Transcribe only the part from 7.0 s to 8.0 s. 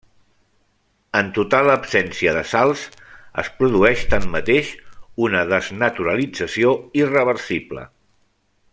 irreversible.